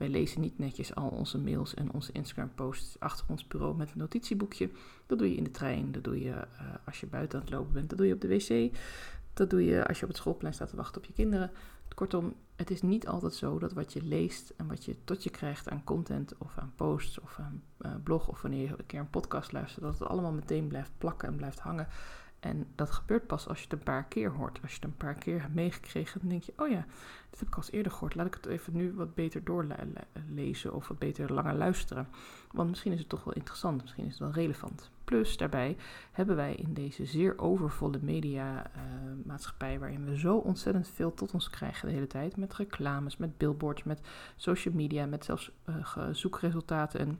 wij 0.00 0.08
lezen 0.08 0.40
niet 0.40 0.58
netjes 0.58 0.94
al 0.94 1.08
onze 1.08 1.38
mails 1.38 1.74
en 1.74 1.92
onze 1.92 2.12
Instagram-posts 2.12 2.96
achter 2.98 3.24
ons 3.28 3.46
bureau 3.46 3.76
met 3.76 3.90
een 3.92 3.98
notitieboekje. 3.98 4.70
Dat 5.06 5.18
doe 5.18 5.30
je 5.30 5.36
in 5.36 5.44
de 5.44 5.50
trein, 5.50 5.92
dat 5.92 6.04
doe 6.04 6.20
je 6.20 6.30
uh, 6.30 6.44
als 6.86 7.00
je 7.00 7.06
buiten 7.06 7.38
aan 7.38 7.44
het 7.44 7.54
lopen 7.54 7.72
bent, 7.72 7.88
dat 7.88 7.98
doe 7.98 8.06
je 8.06 8.14
op 8.14 8.20
de 8.20 8.28
wc. 8.28 8.76
Dat 9.34 9.50
doe 9.50 9.64
je 9.64 9.86
als 9.86 9.96
je 9.96 10.02
op 10.02 10.08
het 10.08 10.18
schoolplein 10.18 10.54
staat 10.54 10.68
te 10.68 10.76
wachten 10.76 11.00
op 11.00 11.06
je 11.06 11.12
kinderen. 11.12 11.50
Kortom, 11.94 12.34
het 12.56 12.70
is 12.70 12.82
niet 12.82 13.06
altijd 13.06 13.34
zo 13.34 13.58
dat 13.58 13.72
wat 13.72 13.92
je 13.92 14.02
leest 14.02 14.52
en 14.56 14.66
wat 14.66 14.84
je 14.84 14.96
tot 15.04 15.22
je 15.22 15.30
krijgt 15.30 15.68
aan 15.68 15.84
content 15.84 16.34
of 16.38 16.58
aan 16.58 16.72
posts 16.76 17.20
of 17.20 17.38
aan 17.38 17.62
uh, 17.78 17.90
blog 18.02 18.28
of 18.28 18.42
wanneer 18.42 18.62
je 18.62 18.74
een 18.78 18.86
keer 18.86 19.00
een 19.00 19.10
podcast 19.10 19.52
luistert, 19.52 19.84
dat 19.84 19.98
het 19.98 20.08
allemaal 20.08 20.32
meteen 20.32 20.66
blijft 20.66 20.90
plakken 20.98 21.28
en 21.28 21.36
blijft 21.36 21.58
hangen. 21.58 21.88
En 22.40 22.66
dat 22.74 22.90
gebeurt 22.90 23.26
pas 23.26 23.48
als 23.48 23.58
je 23.58 23.64
het 23.64 23.72
een 23.72 23.82
paar 23.82 24.04
keer 24.04 24.30
hoort. 24.30 24.58
Als 24.62 24.70
je 24.70 24.76
het 24.76 24.84
een 24.84 24.96
paar 24.96 25.14
keer 25.14 25.40
hebt 25.40 25.54
meegekregen, 25.54 26.20
dan 26.20 26.28
denk 26.28 26.42
je: 26.42 26.52
oh 26.56 26.68
ja, 26.68 26.84
dit 27.30 27.40
heb 27.40 27.48
ik 27.48 27.54
al 27.54 27.62
eens 27.62 27.70
eerder 27.70 27.92
gehoord. 27.92 28.14
Laat 28.14 28.26
ik 28.26 28.34
het 28.34 28.46
even 28.46 28.72
nu 28.72 28.92
wat 28.94 29.14
beter 29.14 29.44
doorlezen 29.44 30.74
of 30.74 30.88
wat 30.88 30.98
beter 30.98 31.32
langer 31.32 31.54
luisteren. 31.54 32.08
Want 32.52 32.68
misschien 32.68 32.92
is 32.92 32.98
het 32.98 33.08
toch 33.08 33.24
wel 33.24 33.34
interessant, 33.34 33.80
misschien 33.80 34.04
is 34.04 34.10
het 34.10 34.20
wel 34.20 34.32
relevant. 34.32 34.90
Plus 35.04 35.36
daarbij 35.36 35.76
hebben 36.12 36.36
wij 36.36 36.54
in 36.54 36.74
deze 36.74 37.04
zeer 37.04 37.38
overvolle 37.38 37.98
media-maatschappij, 38.02 39.74
uh, 39.74 39.80
waarin 39.80 40.04
we 40.04 40.18
zo 40.18 40.36
ontzettend 40.36 40.88
veel 40.88 41.14
tot 41.14 41.32
ons 41.32 41.50
krijgen 41.50 41.88
de 41.88 41.94
hele 41.94 42.06
tijd, 42.06 42.36
met 42.36 42.54
reclames, 42.54 43.16
met 43.16 43.38
billboards, 43.38 43.82
met 43.82 44.00
social 44.36 44.74
media, 44.74 45.06
met 45.06 45.24
zelfs 45.24 45.50
uh, 45.68 46.06
zoekresultaten 46.12 47.00
en 47.00 47.18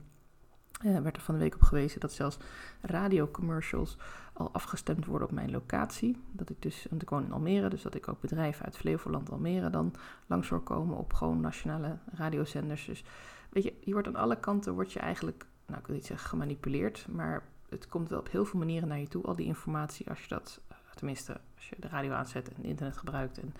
uh, 0.85 0.99
werd 0.99 1.15
er 1.15 1.21
van 1.21 1.35
de 1.35 1.41
week 1.41 1.55
op 1.55 1.61
gewezen 1.61 1.99
dat 1.99 2.13
zelfs 2.13 2.37
radiocommercials 2.81 3.97
al 4.33 4.51
afgestemd 4.51 5.05
worden 5.05 5.27
op 5.27 5.33
mijn 5.33 5.51
locatie. 5.51 6.17
Dat 6.31 6.49
ik 6.49 6.61
dus, 6.61 6.85
want 6.89 7.01
ik 7.01 7.09
woon 7.09 7.25
in 7.25 7.31
Almere, 7.31 7.69
dus 7.69 7.81
dat 7.81 7.95
ik 7.95 8.07
ook 8.07 8.21
bedrijven 8.21 8.65
uit 8.65 8.77
Flevoland, 8.77 9.31
Almere 9.31 9.69
dan 9.69 9.93
langs 10.27 10.49
hoor 10.49 10.61
komen 10.61 10.97
op 10.97 11.13
gewoon 11.13 11.41
nationale 11.41 11.97
radiozenders. 12.13 12.85
Dus 12.85 13.03
weet 13.49 13.63
je, 13.63 13.73
je 13.79 13.93
wordt 13.93 14.07
aan 14.07 14.15
alle 14.15 14.39
kanten, 14.39 14.73
word 14.73 14.93
je 14.93 14.99
eigenlijk, 14.99 15.45
nou 15.65 15.79
ik 15.79 15.87
wil 15.87 15.95
niet 15.95 16.05
zeggen 16.05 16.29
gemanipuleerd, 16.29 17.07
maar 17.09 17.43
het 17.69 17.87
komt 17.87 18.09
wel 18.09 18.19
op 18.19 18.31
heel 18.31 18.45
veel 18.45 18.59
manieren 18.59 18.87
naar 18.87 18.99
je 18.99 19.07
toe, 19.07 19.23
al 19.23 19.35
die 19.35 19.45
informatie, 19.45 20.09
als 20.09 20.21
je 20.21 20.27
dat 20.27 20.61
tenminste 20.95 21.39
als 21.61 21.69
je 21.69 21.75
de 21.79 21.87
radio 21.87 22.11
aanzet 22.11 22.53
en 22.53 22.63
internet 22.63 22.97
gebruikt 22.97 23.39
en 23.39 23.53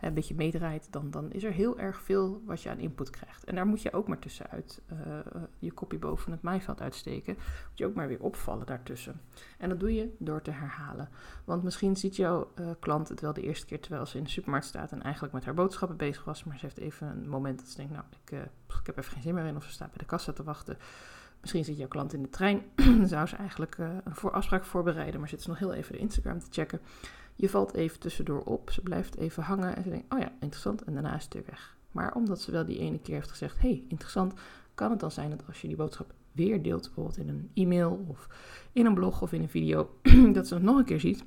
een 0.00 0.14
beetje 0.14 0.34
meedraait, 0.34 0.92
dan, 0.92 1.10
dan 1.10 1.32
is 1.32 1.44
er 1.44 1.52
heel 1.52 1.78
erg 1.78 2.00
veel 2.02 2.42
wat 2.46 2.62
je 2.62 2.70
aan 2.70 2.78
input 2.78 3.10
krijgt. 3.10 3.44
En 3.44 3.54
daar 3.54 3.66
moet 3.66 3.82
je 3.82 3.92
ook 3.92 4.08
maar 4.08 4.18
tussenuit 4.18 4.82
uh, 4.92 4.98
je 5.58 5.72
kopje 5.72 5.98
boven 5.98 6.32
het 6.32 6.42
maaiveld 6.42 6.80
uitsteken. 6.80 7.34
Moet 7.34 7.78
je 7.78 7.86
ook 7.86 7.94
maar 7.94 8.08
weer 8.08 8.20
opvallen 8.20 8.66
daartussen. 8.66 9.20
En 9.58 9.68
dat 9.68 9.80
doe 9.80 9.94
je 9.94 10.14
door 10.18 10.42
te 10.42 10.50
herhalen. 10.50 11.08
Want 11.44 11.62
misschien 11.62 11.96
ziet 11.96 12.16
jouw 12.16 12.50
uh, 12.60 12.70
klant 12.80 13.08
het 13.08 13.20
wel 13.20 13.32
de 13.32 13.42
eerste 13.42 13.66
keer 13.66 13.80
terwijl 13.80 14.06
ze 14.06 14.18
in 14.18 14.24
de 14.24 14.30
supermarkt 14.30 14.66
staat 14.66 14.92
en 14.92 15.02
eigenlijk 15.02 15.34
met 15.34 15.44
haar 15.44 15.54
boodschappen 15.54 15.96
bezig 15.96 16.24
was, 16.24 16.44
maar 16.44 16.58
ze 16.58 16.64
heeft 16.64 16.78
even 16.78 17.08
een 17.08 17.28
moment 17.28 17.58
dat 17.58 17.68
ze 17.68 17.76
denkt, 17.76 17.92
nou, 17.92 18.04
ik, 18.24 18.30
ik 18.80 18.86
heb 18.86 18.98
even 18.98 19.12
geen 19.12 19.22
zin 19.22 19.34
meer 19.34 19.44
in 19.44 19.56
of 19.56 19.64
ze 19.64 19.70
staat 19.70 19.88
bij 19.88 19.98
de 19.98 20.04
kassa 20.04 20.32
te 20.32 20.42
wachten. 20.42 20.78
Misschien 21.40 21.64
zit 21.64 21.76
jouw 21.76 21.88
klant 21.88 22.12
in 22.12 22.22
de 22.22 22.28
trein. 22.28 22.62
Dan 22.74 23.06
zou 23.16 23.26
ze 23.26 23.36
eigenlijk 23.36 23.78
een 23.78 24.02
voor 24.14 24.30
afspraak 24.30 24.64
voorbereiden, 24.64 25.20
maar 25.20 25.28
zit 25.28 25.42
ze 25.42 25.48
nog 25.48 25.58
heel 25.58 25.72
even 25.72 25.92
de 25.92 25.98
Instagram 25.98 26.38
te 26.38 26.46
checken. 26.50 26.80
Je 27.34 27.48
valt 27.48 27.74
even 27.74 28.00
tussendoor 28.00 28.42
op, 28.42 28.70
ze 28.70 28.80
blijft 28.80 29.16
even 29.16 29.42
hangen 29.42 29.76
en 29.76 29.82
ze 29.82 29.88
denkt, 29.88 30.12
oh 30.12 30.18
ja, 30.18 30.32
interessant, 30.40 30.82
en 30.82 30.92
daarna 30.92 31.16
is 31.16 31.24
het 31.24 31.34
weer 31.34 31.44
weg. 31.46 31.76
Maar 31.92 32.14
omdat 32.14 32.40
ze 32.40 32.50
wel 32.50 32.64
die 32.64 32.78
ene 32.78 32.98
keer 32.98 33.14
heeft 33.14 33.30
gezegd, 33.30 33.60
hey, 33.60 33.84
interessant, 33.88 34.34
kan 34.74 34.90
het 34.90 35.00
dan 35.00 35.10
zijn 35.10 35.30
dat 35.30 35.42
als 35.46 35.60
je 35.60 35.68
die 35.68 35.76
boodschap 35.76 36.12
weer 36.32 36.62
deelt, 36.62 36.82
bijvoorbeeld 36.82 37.16
in 37.16 37.28
een 37.28 37.50
e-mail 37.54 38.04
of 38.08 38.28
in 38.72 38.86
een 38.86 38.94
blog 38.94 39.22
of 39.22 39.32
in 39.32 39.42
een 39.42 39.48
video, 39.48 39.98
dat 40.32 40.46
ze 40.46 40.54
het 40.54 40.62
nog 40.62 40.78
een 40.78 40.84
keer 40.84 41.00
ziet, 41.00 41.24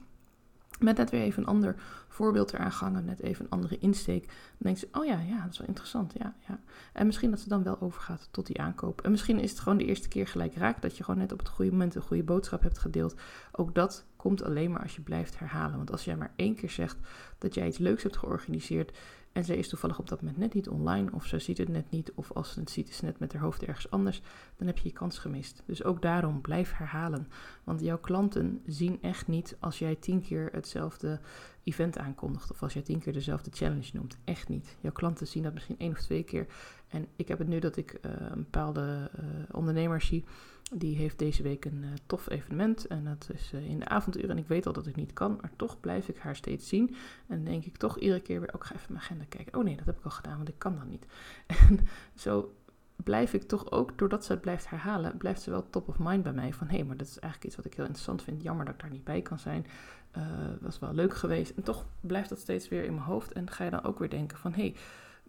met 0.79 0.97
net 0.97 1.09
weer 1.09 1.21
even 1.21 1.41
een 1.41 1.49
ander 1.49 1.75
voorbeeld 2.07 2.53
eraan 2.53 2.71
gangen, 2.71 3.05
net 3.05 3.21
even 3.21 3.45
een 3.45 3.51
andere 3.51 3.77
insteek. 3.77 4.25
Dan 4.25 4.35
denkt 4.57 4.79
ze, 4.79 4.87
oh 4.91 5.05
ja, 5.05 5.19
ja, 5.19 5.41
dat 5.41 5.51
is 5.51 5.57
wel 5.57 5.67
interessant. 5.67 6.13
Ja, 6.17 6.35
ja. 6.47 6.59
En 6.93 7.05
misschien 7.05 7.29
dat 7.29 7.39
ze 7.39 7.49
dan 7.49 7.63
wel 7.63 7.81
overgaat 7.81 8.27
tot 8.31 8.45
die 8.47 8.61
aankoop. 8.61 9.01
En 9.01 9.11
misschien 9.11 9.39
is 9.39 9.49
het 9.49 9.59
gewoon 9.59 9.77
de 9.77 9.85
eerste 9.85 10.07
keer 10.07 10.27
gelijk 10.27 10.55
raak 10.55 10.81
dat 10.81 10.97
je 10.97 11.03
gewoon 11.03 11.19
net 11.19 11.31
op 11.31 11.39
het 11.39 11.49
goede 11.49 11.71
moment 11.71 11.95
een 11.95 12.01
goede 12.01 12.23
boodschap 12.23 12.61
hebt 12.61 12.77
gedeeld. 12.77 13.15
Ook 13.51 13.75
dat 13.75 14.05
komt 14.15 14.43
alleen 14.43 14.71
maar 14.71 14.81
als 14.81 14.95
je 14.95 15.01
blijft 15.01 15.39
herhalen. 15.39 15.77
Want 15.77 15.91
als 15.91 16.05
jij 16.05 16.17
maar 16.17 16.33
één 16.35 16.55
keer 16.55 16.69
zegt 16.69 16.97
dat 17.37 17.53
jij 17.53 17.67
iets 17.67 17.77
leuks 17.77 18.03
hebt 18.03 18.17
georganiseerd 18.17 18.97
en 19.37 19.45
zij 19.45 19.57
is 19.57 19.69
toevallig 19.69 19.99
op 19.99 20.09
dat 20.09 20.21
moment 20.21 20.37
net 20.37 20.53
niet 20.53 20.69
online, 20.69 21.11
of 21.13 21.25
ze 21.25 21.39
ziet 21.39 21.57
het 21.57 21.69
net 21.69 21.89
niet, 21.89 22.11
of 22.15 22.31
als 22.31 22.53
ze 22.53 22.59
het 22.59 22.69
ziet, 22.69 22.89
is 22.89 22.97
ze 22.97 23.05
net 23.05 23.19
met 23.19 23.33
haar 23.33 23.41
hoofd 23.41 23.63
ergens 23.63 23.89
anders, 23.89 24.21
dan 24.55 24.67
heb 24.67 24.77
je 24.77 24.87
je 24.87 24.93
kans 24.93 25.17
gemist. 25.17 25.63
Dus 25.65 25.83
ook 25.83 26.01
daarom 26.01 26.41
blijf 26.41 26.73
herhalen. 26.73 27.27
Want 27.63 27.81
jouw 27.81 27.97
klanten 27.97 28.61
zien 28.65 28.97
echt 29.01 29.27
niet 29.27 29.57
als 29.59 29.79
jij 29.79 29.95
tien 29.95 30.21
keer 30.21 30.49
hetzelfde 30.51 31.19
event 31.63 31.97
aankondigt, 31.97 32.51
of 32.51 32.63
als 32.63 32.73
jij 32.73 32.81
tien 32.81 32.99
keer 32.99 33.13
dezelfde 33.13 33.51
challenge 33.53 33.89
noemt. 33.93 34.17
Echt 34.23 34.49
niet. 34.49 34.77
Jouw 34.81 34.91
klanten 34.91 35.27
zien 35.27 35.43
dat 35.43 35.53
misschien 35.53 35.79
één 35.79 35.91
of 35.91 36.01
twee 36.01 36.23
keer. 36.23 36.47
En 36.87 37.07
ik 37.15 37.27
heb 37.27 37.37
het 37.37 37.47
nu 37.47 37.59
dat 37.59 37.77
ik 37.77 37.93
uh, 37.93 38.11
een 38.17 38.43
bepaalde 38.43 39.11
uh, 39.19 39.25
ondernemer 39.51 40.01
zie 40.01 40.25
die 40.73 40.95
heeft 40.95 41.19
deze 41.19 41.43
week 41.43 41.65
een 41.65 41.83
uh, 41.83 41.89
tof 42.05 42.29
evenement 42.29 42.87
en 42.87 43.03
dat 43.03 43.29
is 43.33 43.51
in 43.51 43.79
de 43.79 43.87
avonduren. 43.87 44.29
En 44.29 44.37
ik 44.37 44.47
weet 44.47 44.65
al 44.65 44.73
dat 44.73 44.87
ik 44.87 44.95
niet 44.95 45.13
kan, 45.13 45.37
maar 45.41 45.51
toch 45.55 45.79
blijf 45.79 46.07
ik 46.07 46.17
haar 46.17 46.35
steeds 46.35 46.67
zien. 46.67 46.95
En 47.27 47.43
denk 47.43 47.65
ik 47.65 47.77
toch 47.77 47.99
iedere 47.99 48.21
keer 48.21 48.39
weer, 48.39 48.53
ook 48.53 48.61
oh, 48.61 48.67
ga 48.67 48.75
even 48.75 48.93
mijn 48.93 49.03
agenda 49.03 49.25
kijken. 49.29 49.57
Oh 49.57 49.63
nee, 49.63 49.75
dat 49.75 49.85
heb 49.85 49.97
ik 49.97 50.05
al 50.05 50.11
gedaan, 50.11 50.35
want 50.35 50.49
ik 50.49 50.55
kan 50.59 50.75
dan 50.75 50.87
niet. 50.87 51.05
En 51.69 51.79
zo 52.15 52.53
blijf 52.95 53.33
ik 53.33 53.43
toch 53.43 53.71
ook, 53.71 53.97
doordat 53.97 54.25
ze 54.25 54.31
het 54.31 54.41
blijft 54.41 54.69
herhalen, 54.69 55.17
blijft 55.17 55.41
ze 55.41 55.49
wel 55.49 55.69
top 55.69 55.87
of 55.87 55.99
mind 55.99 56.23
bij 56.23 56.33
mij. 56.33 56.53
Van 56.53 56.67
hé, 56.67 56.75
hey, 56.75 56.85
maar 56.85 56.97
dat 56.97 57.07
is 57.07 57.19
eigenlijk 57.19 57.43
iets 57.43 57.55
wat 57.55 57.65
ik 57.65 57.73
heel 57.73 57.85
interessant 57.85 58.21
vind. 58.21 58.43
Jammer 58.43 58.65
dat 58.65 58.73
ik 58.73 58.79
daar 58.79 58.89
niet 58.89 59.03
bij 59.03 59.21
kan 59.21 59.39
zijn. 59.39 59.65
Uh, 60.17 60.23
was 60.61 60.79
wel 60.79 60.93
leuk 60.93 61.15
geweest. 61.15 61.51
En 61.55 61.63
toch 61.63 61.85
blijft 62.01 62.29
dat 62.29 62.39
steeds 62.39 62.69
weer 62.69 62.83
in 62.83 62.93
mijn 62.93 63.05
hoofd. 63.05 63.31
En 63.31 63.51
ga 63.51 63.63
je 63.63 63.69
dan 63.69 63.83
ook 63.83 63.99
weer 63.99 64.09
denken 64.09 64.37
van 64.37 64.53
hé, 64.53 64.61
hey, 64.61 64.75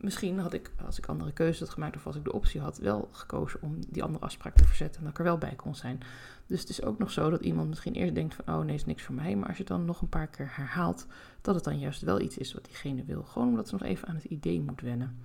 misschien 0.00 0.38
had 0.38 0.52
ik, 0.52 0.70
als 0.84 0.98
ik 0.98 1.06
andere 1.06 1.32
keuzes 1.32 1.60
had 1.60 1.68
gemaakt 1.68 1.96
of 1.96 2.06
als 2.06 2.16
ik 2.16 2.24
de 2.24 2.32
optie 2.32 2.60
had, 2.60 2.78
wel 2.78 3.08
gekozen 3.12 3.62
om 3.62 3.78
die 3.88 4.02
andere 4.02 4.24
afspraak 4.24 4.54
te 4.54 4.64
verzetten 4.64 4.98
en 4.98 5.02
dat 5.02 5.12
ik 5.12 5.18
er 5.18 5.24
wel 5.24 5.38
bij 5.38 5.54
kon 5.56 5.74
zijn. 5.74 6.00
Dus 6.46 6.60
het 6.60 6.68
is 6.68 6.82
ook 6.82 6.98
nog 6.98 7.10
zo 7.10 7.30
dat 7.30 7.40
iemand 7.40 7.68
misschien 7.68 7.94
eerst 7.94 8.14
denkt 8.14 8.34
van, 8.34 8.54
oh 8.54 8.64
nee, 8.64 8.74
is 8.74 8.84
niks 8.84 9.02
voor 9.02 9.14
mij. 9.14 9.36
Maar 9.36 9.48
als 9.48 9.56
je 9.56 9.62
het 9.62 9.72
dan 9.72 9.84
nog 9.84 10.00
een 10.00 10.08
paar 10.08 10.26
keer 10.26 10.50
herhaalt, 10.56 11.06
dat 11.40 11.54
het 11.54 11.64
dan 11.64 11.78
juist 11.78 12.02
wel 12.02 12.20
iets 12.20 12.38
is 12.38 12.54
wat 12.54 12.64
diegene 12.64 13.04
wil. 13.04 13.22
Gewoon 13.22 13.48
omdat 13.48 13.68
ze 13.68 13.74
nog 13.74 13.84
even 13.84 14.08
aan 14.08 14.14
het 14.14 14.24
idee 14.24 14.60
moet 14.60 14.80
wennen. 14.80 15.18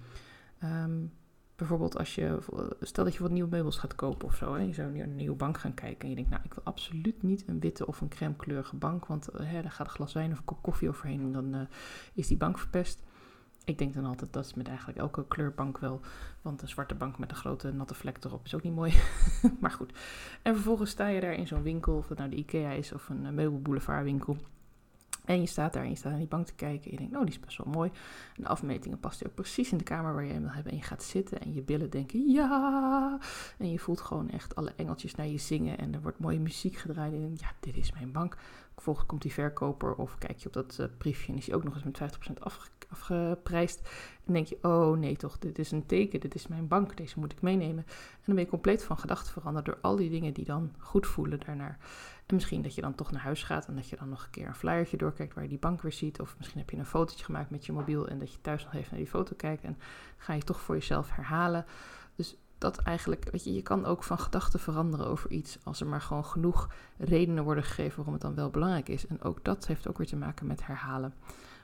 Um, 0.63 1.11
bijvoorbeeld 1.56 1.97
als 1.97 2.15
je, 2.15 2.39
stel 2.81 3.03
dat 3.03 3.13
je 3.13 3.21
wat 3.21 3.31
nieuwe 3.31 3.49
meubels 3.49 3.77
gaat 3.77 3.95
kopen 3.95 4.27
of 4.27 4.35
zo. 4.35 4.53
Hè, 4.53 4.61
je 4.61 4.73
zou 4.73 4.92
naar 4.92 5.03
een 5.03 5.15
nieuwe 5.15 5.35
bank 5.35 5.57
gaan 5.57 5.73
kijken 5.73 6.01
en 6.01 6.09
je 6.09 6.15
denkt, 6.15 6.30
nou, 6.30 6.42
ik 6.44 6.53
wil 6.53 6.63
absoluut 6.63 7.23
niet 7.23 7.44
een 7.47 7.59
witte 7.59 7.87
of 7.87 8.01
een 8.01 8.09
crème 8.09 8.35
kleurige 8.35 8.75
bank. 8.75 9.06
Want 9.06 9.30
hè, 9.37 9.61
daar 9.61 9.71
gaat 9.71 9.87
een 9.87 9.94
glas 9.94 10.13
wijn 10.13 10.31
of 10.31 10.37
een 10.37 10.45
kop 10.45 10.61
koffie 10.61 10.89
overheen 10.89 11.21
en 11.21 11.31
dan 11.31 11.56
uh, 11.56 11.61
is 12.13 12.27
die 12.27 12.37
bank 12.37 12.59
verpest. 12.59 13.03
Ik 13.65 13.77
denk 13.77 13.93
dan 13.93 14.05
altijd, 14.05 14.33
dat 14.33 14.45
is 14.45 14.53
met 14.53 14.67
eigenlijk 14.67 14.97
elke 14.97 15.27
kleurbank 15.27 15.77
wel. 15.77 16.01
Want 16.41 16.61
een 16.61 16.67
zwarte 16.67 16.95
bank 16.95 17.17
met 17.17 17.29
een 17.29 17.35
grote 17.35 17.71
natte 17.73 17.93
vlek 17.93 18.17
erop 18.23 18.45
is 18.45 18.55
ook 18.55 18.63
niet 18.63 18.75
mooi. 18.75 18.93
maar 19.61 19.71
goed. 19.71 19.91
En 20.41 20.53
vervolgens 20.53 20.91
sta 20.91 21.07
je 21.07 21.21
daar 21.21 21.33
in 21.33 21.47
zo'n 21.47 21.63
winkel, 21.63 21.97
of 21.97 22.09
het 22.09 22.17
nou 22.17 22.29
de 22.29 22.35
IKEA 22.35 22.71
is 22.71 22.91
of 22.93 23.09
een 23.09 23.33
meubelboulevardwinkel. 23.33 24.37
En 25.25 25.42
je 25.42 25.47
staat 25.47 25.73
daar 25.73 25.83
en 25.83 25.89
je 25.89 25.95
staat 25.95 26.11
aan 26.11 26.18
die 26.18 26.27
bank 26.27 26.45
te 26.45 26.53
kijken. 26.53 26.85
En 26.85 26.92
je 26.92 26.97
denkt, 26.97 27.11
nou, 27.11 27.25
die 27.25 27.33
is 27.33 27.39
best 27.39 27.57
wel 27.57 27.73
mooi. 27.73 27.92
En 28.35 28.44
de 28.44 28.47
afmetingen 28.47 28.99
past 28.99 29.19
die 29.19 29.27
ook 29.27 29.35
precies 29.35 29.71
in 29.71 29.77
de 29.77 29.83
kamer 29.83 30.13
waar 30.13 30.25
je 30.25 30.33
hem 30.33 30.42
wil 30.42 30.51
hebben. 30.51 30.71
En 30.71 30.77
je 30.77 30.83
gaat 30.83 31.03
zitten 31.03 31.42
en 31.42 31.53
je 31.53 31.61
billen 31.61 31.89
denken, 31.89 32.30
ja. 32.30 33.19
En 33.57 33.71
je 33.71 33.80
voelt 33.80 34.01
gewoon 34.01 34.30
echt 34.30 34.56
alle 34.56 34.73
engeltjes 34.75 35.15
naar 35.15 35.27
je 35.27 35.37
zingen. 35.37 35.77
En 35.77 35.94
er 35.94 36.01
wordt 36.01 36.19
mooie 36.19 36.39
muziek 36.39 36.75
gedraaid. 36.75 37.13
En 37.13 37.19
je 37.19 37.25
denkt, 37.25 37.42
ja, 37.42 37.51
dit 37.59 37.77
is 37.77 37.94
mijn 37.94 38.11
bank. 38.11 38.37
Vervolgens 38.73 39.06
komt 39.06 39.21
die 39.21 39.33
verkoper 39.33 39.95
of 39.95 40.18
kijk 40.18 40.37
je 40.37 40.47
op 40.47 40.53
dat 40.53 40.77
uh, 40.80 40.87
briefje 40.97 41.31
en 41.31 41.37
is 41.37 41.45
hij 41.45 41.56
ook 41.56 41.63
nog 41.63 41.75
eens 41.75 41.83
met 41.83 41.99
50% 41.99 42.33
afge 42.39 42.69
afgeprijsd. 42.94 43.81
En 44.25 44.33
denk 44.33 44.47
je, 44.47 44.57
oh 44.61 44.97
nee 44.97 45.15
toch, 45.15 45.39
dit 45.39 45.59
is 45.59 45.71
een 45.71 45.85
teken, 45.85 46.19
dit 46.19 46.35
is 46.35 46.47
mijn 46.47 46.68
bank, 46.68 46.97
deze 46.97 47.19
moet 47.19 47.31
ik 47.31 47.42
meenemen. 47.42 47.83
En 47.87 48.21
dan 48.25 48.35
ben 48.35 48.44
je 48.44 48.49
compleet 48.49 48.83
van 48.83 48.97
gedachten 48.97 49.31
veranderd 49.33 49.65
door 49.65 49.77
al 49.81 49.95
die 49.95 50.09
dingen 50.09 50.33
die 50.33 50.45
dan 50.45 50.71
goed 50.77 51.07
voelen 51.07 51.39
daarnaar. 51.45 51.77
En 52.25 52.35
misschien 52.35 52.61
dat 52.61 52.75
je 52.75 52.81
dan 52.81 52.95
toch 52.95 53.11
naar 53.11 53.21
huis 53.21 53.44
gaat 53.44 53.68
en 53.68 53.75
dat 53.75 53.89
je 53.89 53.95
dan 53.95 54.09
nog 54.09 54.23
een 54.23 54.30
keer 54.30 54.47
een 54.47 54.56
flyertje 54.56 54.97
doorkijkt 54.97 55.33
waar 55.33 55.44
je 55.44 55.49
die 55.49 55.59
bank 55.59 55.81
weer 55.81 55.92
ziet. 55.92 56.19
Of 56.19 56.35
misschien 56.37 56.59
heb 56.59 56.69
je 56.69 56.77
een 56.77 56.85
fotootje 56.85 57.25
gemaakt 57.25 57.49
met 57.49 57.65
je 57.65 57.71
mobiel 57.71 58.07
en 58.07 58.19
dat 58.19 58.31
je 58.31 58.42
thuis 58.42 58.63
nog 58.63 58.73
even 58.73 58.87
naar 58.89 58.99
die 58.99 59.09
foto 59.09 59.33
kijkt. 59.35 59.63
En 59.63 59.77
ga 60.18 60.33
je 60.33 60.44
toch 60.44 60.61
voor 60.61 60.75
jezelf 60.75 61.09
herhalen. 61.11 61.65
Dus 62.15 62.37
dat 62.57 62.77
eigenlijk, 62.77 63.30
weet 63.31 63.44
je, 63.44 63.53
je 63.53 63.61
kan 63.61 63.85
ook 63.85 64.03
van 64.03 64.19
gedachten 64.19 64.59
veranderen 64.59 65.07
over 65.07 65.31
iets 65.31 65.57
als 65.63 65.81
er 65.81 65.87
maar 65.87 66.01
gewoon 66.01 66.25
genoeg 66.25 66.69
redenen 66.97 67.44
worden 67.44 67.63
gegeven 67.63 67.95
waarom 67.95 68.13
het 68.13 68.21
dan 68.21 68.35
wel 68.35 68.49
belangrijk 68.49 68.89
is. 68.89 69.07
En 69.07 69.21
ook 69.21 69.44
dat 69.44 69.68
heeft 69.68 69.87
ook 69.87 69.97
weer 69.97 70.07
te 70.07 70.15
maken 70.15 70.47
met 70.47 70.65
herhalen. 70.65 71.13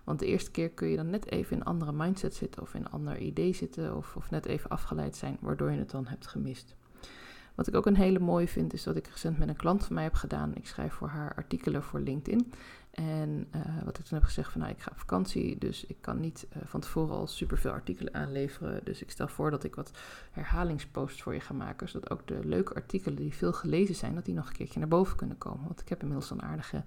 Want 0.03 0.19
de 0.19 0.25
eerste 0.25 0.51
keer 0.51 0.69
kun 0.69 0.87
je 0.87 0.95
dan 0.95 1.09
net 1.09 1.31
even 1.31 1.51
in 1.51 1.57
een 1.57 1.67
andere 1.67 1.91
mindset 1.91 2.35
zitten 2.35 2.61
of 2.61 2.73
in 2.73 2.81
een 2.81 2.91
ander 2.91 3.17
idee 3.17 3.53
zitten 3.53 3.95
of, 3.95 4.15
of 4.15 4.29
net 4.29 4.45
even 4.45 4.69
afgeleid 4.69 5.15
zijn, 5.15 5.37
waardoor 5.39 5.71
je 5.71 5.77
het 5.77 5.91
dan 5.91 6.07
hebt 6.07 6.27
gemist. 6.27 6.75
Wat 7.59 7.67
ik 7.67 7.75
ook 7.75 7.85
een 7.85 7.95
hele 7.95 8.19
mooie 8.19 8.47
vind, 8.47 8.73
is 8.73 8.85
wat 8.85 8.95
ik 8.95 9.07
recent 9.07 9.37
met 9.37 9.47
een 9.47 9.55
klant 9.55 9.85
van 9.85 9.95
mij 9.95 10.03
heb 10.03 10.13
gedaan. 10.13 10.55
Ik 10.55 10.67
schrijf 10.67 10.93
voor 10.93 11.07
haar 11.07 11.35
artikelen 11.35 11.83
voor 11.83 11.99
LinkedIn. 11.99 12.53
En 12.91 13.47
uh, 13.55 13.61
wat 13.83 13.99
ik 13.99 14.05
toen 14.05 14.17
heb 14.17 14.27
gezegd 14.27 14.51
van 14.51 14.61
nou, 14.61 14.73
ik 14.73 14.81
ga 14.81 14.91
op 14.91 14.99
vakantie, 14.99 15.57
dus 15.57 15.85
ik 15.85 15.97
kan 16.01 16.19
niet 16.19 16.47
uh, 16.55 16.61
van 16.65 16.79
tevoren 16.79 17.15
al 17.15 17.27
superveel 17.27 17.71
artikelen 17.71 18.13
aanleveren. 18.13 18.81
Dus 18.83 19.01
ik 19.01 19.11
stel 19.11 19.27
voor 19.27 19.51
dat 19.51 19.63
ik 19.63 19.75
wat 19.75 19.91
herhalingsposts 20.31 21.21
voor 21.21 21.33
je 21.33 21.39
ga 21.39 21.53
maken, 21.53 21.89
zodat 21.89 22.09
ook 22.09 22.27
de 22.27 22.39
leuke 22.43 22.73
artikelen 22.73 23.17
die 23.17 23.33
veel 23.33 23.53
gelezen 23.53 23.95
zijn, 23.95 24.15
dat 24.15 24.25
die 24.25 24.35
nog 24.35 24.47
een 24.47 24.53
keertje 24.53 24.79
naar 24.79 24.87
boven 24.87 25.15
kunnen 25.15 25.37
komen. 25.37 25.65
Want 25.65 25.81
ik 25.81 25.89
heb 25.89 26.01
inmiddels 26.01 26.31
een 26.31 26.41
aardige 26.41 26.83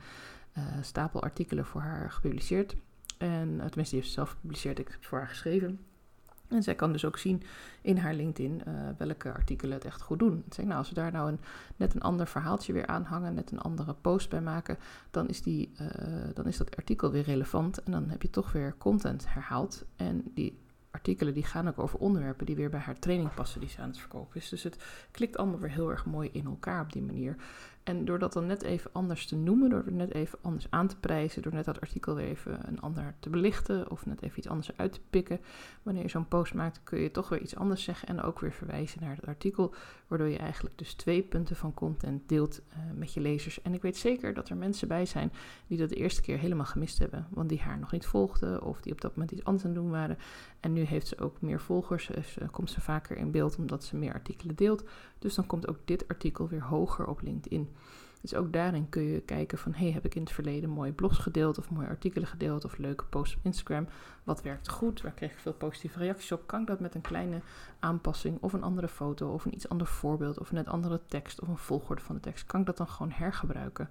uh, 0.58 0.64
stapel 0.80 1.22
artikelen 1.22 1.64
voor 1.64 1.80
haar 1.80 2.10
gepubliceerd. 2.10 2.76
En 3.18 3.48
tenminste, 3.48 3.82
die 3.82 3.94
heeft 3.94 4.06
ze 4.06 4.12
zelf 4.12 4.30
gepubliceerd, 4.30 4.78
ik 4.78 4.88
heb 4.88 5.04
voor 5.04 5.18
haar 5.18 5.28
geschreven. 5.28 5.80
En 6.52 6.62
zij 6.62 6.74
kan 6.74 6.92
dus 6.92 7.04
ook 7.04 7.18
zien 7.18 7.42
in 7.80 7.96
haar 7.96 8.14
LinkedIn 8.14 8.62
uh, 8.68 8.74
welke 8.98 9.32
artikelen 9.32 9.74
het 9.74 9.84
echt 9.84 10.02
goed 10.02 10.18
doen. 10.18 10.44
Zeg, 10.50 10.64
nou, 10.64 10.78
als 10.78 10.88
we 10.88 10.94
daar 10.94 11.12
nou 11.12 11.28
een, 11.28 11.40
net 11.76 11.94
een 11.94 12.00
ander 12.00 12.26
verhaaltje 12.26 12.72
weer 12.72 12.86
aan 12.86 13.04
hangen, 13.04 13.34
net 13.34 13.50
een 13.50 13.60
andere 13.60 13.94
post 13.94 14.28
bij 14.28 14.40
maken, 14.40 14.78
dan 15.10 15.28
is, 15.28 15.42
die, 15.42 15.72
uh, 15.80 15.88
dan 16.34 16.46
is 16.46 16.56
dat 16.56 16.76
artikel 16.76 17.10
weer 17.10 17.22
relevant. 17.22 17.82
En 17.82 17.92
dan 17.92 18.08
heb 18.08 18.22
je 18.22 18.30
toch 18.30 18.52
weer 18.52 18.74
content 18.78 19.32
herhaald. 19.32 19.84
En 19.96 20.22
die 20.34 20.60
artikelen 20.90 21.34
die 21.34 21.44
gaan 21.44 21.68
ook 21.68 21.78
over 21.78 21.98
onderwerpen 21.98 22.46
die 22.46 22.56
weer 22.56 22.70
bij 22.70 22.80
haar 22.80 22.98
training 22.98 23.34
passen 23.34 23.60
die 23.60 23.68
ze 23.68 23.80
aan 23.80 23.88
het 23.88 23.98
verkopen 23.98 24.40
is. 24.40 24.48
Dus 24.48 24.62
het 24.62 24.84
klikt 25.10 25.36
allemaal 25.36 25.58
weer 25.58 25.70
heel 25.70 25.90
erg 25.90 26.06
mooi 26.06 26.28
in 26.32 26.44
elkaar 26.44 26.80
op 26.80 26.92
die 26.92 27.02
manier. 27.02 27.36
En 27.84 28.04
door 28.04 28.18
dat 28.18 28.32
dan 28.32 28.46
net 28.46 28.62
even 28.62 28.90
anders 28.92 29.26
te 29.26 29.36
noemen, 29.36 29.70
door 29.70 29.82
het 29.84 29.94
net 29.94 30.14
even 30.14 30.38
anders 30.42 30.66
aan 30.70 30.86
te 30.86 30.96
prijzen, 30.96 31.42
door 31.42 31.52
net 31.52 31.64
dat 31.64 31.80
artikel 31.80 32.14
weer 32.14 32.26
even 32.26 32.68
een 32.68 32.80
ander 32.80 33.14
te 33.18 33.30
belichten 33.30 33.90
of 33.90 34.06
net 34.06 34.22
even 34.22 34.38
iets 34.38 34.48
anders 34.48 34.76
uit 34.76 34.92
te 34.92 35.00
pikken, 35.10 35.40
wanneer 35.82 36.02
je 36.02 36.08
zo'n 36.08 36.28
post 36.28 36.54
maakt, 36.54 36.80
kun 36.82 37.00
je 37.00 37.10
toch 37.10 37.28
weer 37.28 37.40
iets 37.40 37.56
anders 37.56 37.84
zeggen 37.84 38.08
en 38.08 38.22
ook 38.22 38.40
weer 38.40 38.52
verwijzen 38.52 39.02
naar 39.02 39.16
het 39.16 39.26
artikel, 39.26 39.74
waardoor 40.06 40.28
je 40.28 40.38
eigenlijk 40.38 40.78
dus 40.78 40.94
twee 40.94 41.22
punten 41.22 41.56
van 41.56 41.74
content 41.74 42.28
deelt 42.28 42.60
uh, 42.68 42.76
met 42.94 43.12
je 43.12 43.20
lezers. 43.20 43.62
En 43.62 43.74
ik 43.74 43.82
weet 43.82 43.96
zeker 43.96 44.34
dat 44.34 44.48
er 44.48 44.56
mensen 44.56 44.88
bij 44.88 45.06
zijn 45.06 45.32
die 45.66 45.78
dat 45.78 45.88
de 45.88 45.94
eerste 45.94 46.22
keer 46.22 46.38
helemaal 46.38 46.66
gemist 46.66 46.98
hebben, 46.98 47.26
want 47.30 47.48
die 47.48 47.60
haar 47.60 47.78
nog 47.78 47.92
niet 47.92 48.06
volgden 48.06 48.62
of 48.62 48.80
die 48.80 48.92
op 48.92 49.00
dat 49.00 49.10
moment 49.12 49.30
iets 49.30 49.44
anders 49.44 49.64
aan 49.64 49.70
het 49.70 49.80
doen 49.80 49.90
waren. 49.90 50.18
En 50.60 50.72
nu 50.72 50.82
heeft 50.82 51.06
ze 51.06 51.18
ook 51.18 51.40
meer 51.40 51.60
volgers, 51.60 52.06
dus, 52.06 52.36
komt 52.50 52.70
ze 52.70 52.80
vaker 52.80 53.16
in 53.16 53.30
beeld 53.30 53.56
omdat 53.56 53.84
ze 53.84 53.96
meer 53.96 54.12
artikelen 54.12 54.54
deelt. 54.54 54.84
Dus 55.22 55.34
dan 55.34 55.46
komt 55.46 55.68
ook 55.68 55.78
dit 55.84 56.08
artikel 56.08 56.48
weer 56.48 56.62
hoger 56.62 57.06
op 57.06 57.20
LinkedIn. 57.20 57.68
Dus 58.20 58.34
ook 58.34 58.52
daarin 58.52 58.88
kun 58.88 59.02
je 59.02 59.20
kijken 59.20 59.58
van, 59.58 59.72
hey, 59.74 59.90
heb 59.90 60.04
ik 60.04 60.14
in 60.14 60.22
het 60.22 60.32
verleden 60.32 60.70
mooie 60.70 60.92
blogs 60.92 61.18
gedeeld 61.18 61.58
of 61.58 61.70
mooie 61.70 61.88
artikelen 61.88 62.28
gedeeld 62.28 62.64
of 62.64 62.78
leuke 62.78 63.04
posts 63.04 63.36
op 63.36 63.44
Instagram? 63.44 63.86
Wat 64.24 64.42
werkt 64.42 64.68
goed? 64.68 65.02
Waar 65.02 65.12
kreeg 65.12 65.32
ik 65.32 65.38
veel 65.38 65.52
positieve 65.52 65.98
reacties 65.98 66.32
op? 66.32 66.46
Kan 66.46 66.60
ik 66.60 66.66
dat 66.66 66.80
met 66.80 66.94
een 66.94 67.00
kleine 67.00 67.40
aanpassing 67.78 68.38
of 68.40 68.52
een 68.52 68.62
andere 68.62 68.88
foto 68.88 69.32
of 69.32 69.44
een 69.44 69.54
iets 69.54 69.68
ander 69.68 69.86
voorbeeld 69.86 70.38
of 70.38 70.48
een 70.48 70.54
net 70.54 70.68
andere 70.68 71.00
tekst 71.06 71.40
of 71.40 71.48
een 71.48 71.56
volgorde 71.56 72.02
van 72.02 72.14
de 72.14 72.20
tekst? 72.20 72.46
Kan 72.46 72.60
ik 72.60 72.66
dat 72.66 72.76
dan 72.76 72.88
gewoon 72.88 73.12
hergebruiken? 73.12 73.88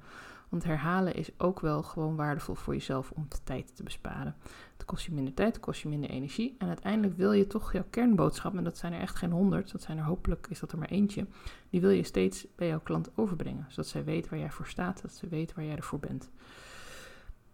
Want 0.52 0.64
herhalen 0.64 1.16
is 1.16 1.30
ook 1.38 1.60
wel 1.60 1.84
gewoon 1.84 2.16
waardevol 2.16 2.56
voor 2.56 2.74
jezelf 2.74 3.12
om 3.12 3.26
de 3.30 3.38
tijd 3.44 3.76
te 3.76 3.84
besparen. 3.84 4.36
Het 4.74 4.86
kost 4.86 5.06
je 5.06 5.12
minder 5.12 5.34
tijd, 5.34 5.56
het 5.56 5.64
kost 5.64 5.82
je 5.82 5.88
minder 5.88 6.10
energie. 6.10 6.56
En 6.58 6.68
uiteindelijk 6.68 7.18
wil 7.18 7.32
je 7.32 7.48
toch 7.48 7.74
jouw 7.74 7.86
kernboodschap, 7.90 8.56
en 8.56 8.64
dat 8.64 8.78
zijn 8.78 8.94
er 8.94 9.00
echt 9.00 9.16
geen 9.16 9.32
honderd, 9.32 9.72
dat 9.72 9.82
zijn 9.82 9.98
er 9.98 10.04
hopelijk, 10.04 10.48
is 10.50 10.60
dat 10.60 10.72
er 10.72 10.78
maar 10.78 10.90
eentje, 10.90 11.26
die 11.70 11.82
wil 11.82 11.90
je 11.90 12.04
steeds 12.04 12.48
bij 12.56 12.68
jouw 12.68 12.80
klant 12.80 13.10
overbrengen. 13.16 13.66
Zodat 13.70 13.88
zij 13.88 14.04
weet 14.04 14.30
waar 14.30 14.40
jij 14.40 14.52
voor 14.52 14.68
staat, 14.68 15.02
dat 15.02 15.14
ze 15.14 15.28
weet 15.28 15.54
waar 15.54 15.66
jij 15.66 15.76
ervoor 15.76 16.00
bent. 16.00 16.30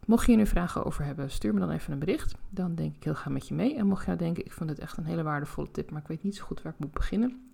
Mocht 0.05 0.25
je 0.25 0.31
hier 0.31 0.39
nu 0.39 0.47
vragen 0.47 0.85
over 0.85 1.03
hebben, 1.03 1.31
stuur 1.31 1.53
me 1.53 1.59
dan 1.59 1.71
even 1.71 1.93
een 1.93 1.99
bericht. 1.99 2.35
Dan 2.49 2.75
denk 2.75 2.95
ik 2.95 3.03
heel 3.03 3.13
graag 3.13 3.33
met 3.33 3.47
je 3.47 3.53
mee. 3.53 3.75
En 3.75 3.87
mocht 3.87 4.01
je 4.01 4.07
nou 4.07 4.19
denken, 4.19 4.45
ik 4.45 4.51
vond 4.51 4.69
het 4.69 4.79
echt 4.79 4.97
een 4.97 5.05
hele 5.05 5.23
waardevolle 5.23 5.71
tip, 5.71 5.91
maar 5.91 6.01
ik 6.01 6.07
weet 6.07 6.23
niet 6.23 6.35
zo 6.35 6.43
goed 6.43 6.61
waar 6.61 6.73
ik 6.73 6.79
moet 6.79 6.91
beginnen 6.91 7.46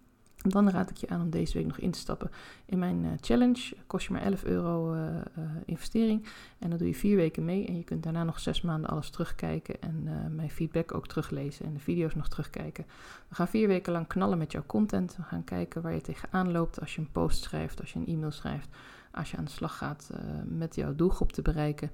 dan 0.52 0.70
raad 0.70 0.90
ik 0.90 0.98
je 0.98 1.10
aan 1.10 1.22
om 1.22 1.30
deze 1.30 1.58
week 1.58 1.68
nog 1.68 1.78
in 1.78 1.92
te 1.92 2.00
stappen 2.00 2.32
in 2.66 2.80
mijn 2.80 3.04
uh, 3.04 3.12
challenge. 3.22 3.76
Kost 3.88 4.08
je 4.08 4.14
maar 4.14 4.22
11 4.22 4.44
euro 4.44 4.94
uh, 4.94 5.00
uh, 5.00 5.44
investering. 5.66 6.26
En 6.60 6.70
dan 6.70 6.78
doe 6.78 6.88
je 6.88 6.96
vier 6.96 7.16
weken 7.16 7.46
mee. 7.46 7.66
En 7.68 7.78
je 7.78 7.84
kunt 7.84 8.04
daarna 8.04 8.24
nog 8.24 8.40
zes 8.40 8.62
maanden 8.62 8.90
alles 8.90 9.10
terugkijken. 9.10 9.82
En 9.82 10.10
mijn 10.36 10.52
feedback 10.52 10.94
ook 10.94 11.08
teruglezen. 11.08 11.66
En 11.66 11.74
de 11.74 11.80
video's 11.80 12.16
nog 12.16 12.30
terugkijken. 12.30 12.86
We 13.28 13.36
gaan 13.36 13.48
vier 13.48 13.68
weken 13.68 13.92
lang 13.92 14.08
knallen 14.08 14.38
met 14.38 14.52
jouw 14.52 14.64
content. 14.66 15.16
We 15.16 15.24
gaan 15.24 15.44
kijken 15.44 15.82
waar 15.82 15.94
je 15.94 16.02
tegenaan 16.02 16.52
loopt 16.52 16.80
als 16.80 16.96
je 16.96 17.02
een 17.02 17.12
post 17.12 17.44
schrijft, 17.44 17.80
als 17.80 17.94
je 17.94 18.00
een 18.00 18.08
e-mail 18.08 18.32
schrijft 18.32 18.70
als 19.14 19.32
je 19.32 19.38
aan 19.38 19.46
de 19.46 19.52
slag 19.52 19.78
gaat 19.78 20.10
uh, 20.12 20.20
met 20.46 20.76
jouw 20.76 20.96
doelgroep 20.96 21.32
te 21.32 21.42
bereiken. 21.42 21.92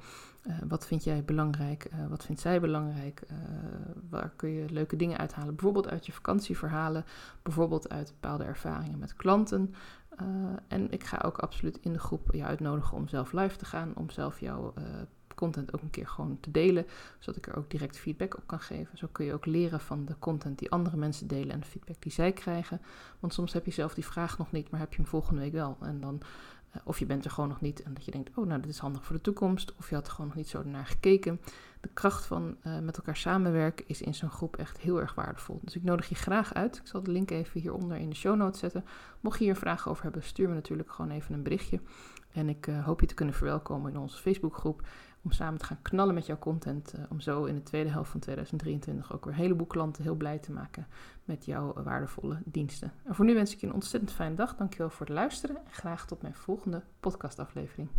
Uh, 0.47 0.53
wat 0.67 0.87
vind 0.87 1.03
jij 1.03 1.23
belangrijk? 1.23 1.89
Uh, 1.93 2.07
wat 2.07 2.25
vindt 2.25 2.41
zij 2.41 2.59
belangrijk? 2.59 3.21
waar 4.09 4.31
kun 4.35 4.49
je 4.49 4.69
leuke 4.69 4.95
dingen 4.95 5.17
uithalen? 5.17 5.55
Bijvoorbeeld 5.55 5.89
uit 5.89 6.05
je 6.05 6.11
vakantieverhalen, 6.11 7.05
bijvoorbeeld 7.41 7.89
uit 7.89 8.13
bepaalde 8.19 8.43
ervaringen 8.43 8.99
met 8.99 9.13
klanten. 9.13 9.73
en 10.67 10.91
ik 10.91 11.03
ga 11.03 11.21
ook 11.25 11.37
absoluut 11.37 11.79
in 11.81 11.93
de 11.93 11.99
groep 11.99 12.29
je 12.31 12.43
uitnodigen 12.43 12.97
om 12.97 13.07
zelf 13.07 13.31
live 13.31 13.55
te 13.55 13.65
gaan, 13.65 13.91
om 13.95 14.09
zelf 14.09 14.39
jouw 14.39 14.73
content 15.39 15.73
ook 15.73 15.81
een 15.81 15.89
keer 15.89 16.07
gewoon 16.07 16.37
te 16.39 16.51
delen, 16.51 16.85
zodat 17.19 17.35
ik 17.35 17.47
er 17.47 17.57
ook 17.57 17.69
direct 17.69 17.97
feedback 17.97 18.37
op 18.37 18.43
kan 18.45 18.59
geven. 18.59 18.97
Zo 18.97 19.07
kun 19.11 19.25
je 19.25 19.33
ook 19.33 19.45
leren 19.45 19.79
van 19.79 20.05
de 20.05 20.15
content 20.19 20.59
die 20.59 20.71
andere 20.71 20.97
mensen 20.97 21.27
delen 21.27 21.51
en 21.51 21.59
de 21.59 21.65
feedback 21.65 22.01
die 22.01 22.11
zij 22.11 22.31
krijgen. 22.31 22.81
Want 23.19 23.33
soms 23.33 23.53
heb 23.53 23.65
je 23.65 23.71
zelf 23.71 23.93
die 23.93 24.05
vraag 24.05 24.37
nog 24.37 24.51
niet, 24.51 24.69
maar 24.69 24.79
heb 24.79 24.89
je 24.89 25.01
hem 25.01 25.09
volgende 25.09 25.41
week 25.41 25.51
wel. 25.51 25.77
En 25.81 25.99
dan 25.99 26.21
of 26.83 26.99
je 26.99 27.05
bent 27.05 27.25
er 27.25 27.31
gewoon 27.31 27.49
nog 27.49 27.61
niet 27.61 27.83
en 27.83 27.93
dat 27.93 28.05
je 28.05 28.11
denkt, 28.11 28.29
oh 28.35 28.45
nou 28.45 28.61
dit 28.61 28.69
is 28.69 28.77
handig 28.77 29.05
voor 29.05 29.15
de 29.15 29.21
toekomst. 29.21 29.73
Of 29.79 29.89
je 29.89 29.95
had 29.95 30.05
er 30.07 30.11
gewoon 30.11 30.27
nog 30.27 30.35
niet 30.35 30.47
zo 30.47 30.63
naar 30.63 30.85
gekeken. 30.85 31.39
De 31.81 31.89
kracht 31.93 32.25
van 32.25 32.57
uh, 32.63 32.79
met 32.79 32.97
elkaar 32.97 33.17
samenwerken 33.17 33.87
is 33.87 34.01
in 34.01 34.13
zo'n 34.13 34.29
groep 34.29 34.57
echt 34.57 34.77
heel 34.77 34.99
erg 34.99 35.15
waardevol. 35.15 35.59
Dus 35.63 35.75
ik 35.75 35.83
nodig 35.83 36.09
je 36.09 36.15
graag 36.15 36.53
uit. 36.53 36.77
Ik 36.77 36.87
zal 36.87 37.03
de 37.03 37.11
link 37.11 37.31
even 37.31 37.59
hieronder 37.59 37.97
in 37.97 38.09
de 38.09 38.15
show 38.15 38.35
notes 38.35 38.59
zetten. 38.59 38.85
Mocht 39.19 39.39
je 39.39 39.45
hier 39.45 39.55
vragen 39.55 39.91
over 39.91 40.03
hebben, 40.03 40.23
stuur 40.23 40.47
me 40.47 40.53
natuurlijk 40.53 40.91
gewoon 40.91 41.11
even 41.11 41.33
een 41.33 41.43
berichtje. 41.43 41.79
En 42.31 42.49
ik 42.49 42.67
uh, 42.67 42.85
hoop 42.85 42.99
je 42.99 43.05
te 43.05 43.13
kunnen 43.13 43.35
verwelkomen 43.35 43.91
in 43.91 43.99
onze 43.99 44.17
Facebookgroep 44.17 44.87
om 45.21 45.31
samen 45.31 45.59
te 45.59 45.65
gaan 45.65 45.81
knallen 45.81 46.13
met 46.13 46.25
jouw 46.25 46.39
content. 46.39 46.93
Uh, 46.95 47.05
om 47.09 47.19
zo 47.19 47.43
in 47.43 47.55
de 47.55 47.63
tweede 47.63 47.89
helft 47.89 48.11
van 48.11 48.19
2023 48.19 49.13
ook 49.13 49.25
weer 49.25 49.33
een 49.33 49.39
heleboel 49.39 49.67
klanten 49.67 50.03
heel 50.03 50.15
blij 50.15 50.37
te 50.37 50.51
maken 50.51 50.87
met 51.25 51.45
jouw 51.45 51.73
waardevolle 51.83 52.41
diensten. 52.45 52.93
En 53.03 53.15
voor 53.15 53.25
nu 53.25 53.33
wens 53.33 53.53
ik 53.53 53.59
je 53.59 53.67
een 53.67 53.73
ontzettend 53.73 54.11
fijne 54.11 54.35
dag. 54.35 54.55
Dankjewel 54.55 54.89
voor 54.89 55.05
het 55.05 55.15
luisteren 55.15 55.55
en 55.55 55.71
graag 55.71 56.05
tot 56.05 56.21
mijn 56.21 56.35
volgende 56.35 56.83
podcastaflevering. 56.99 57.89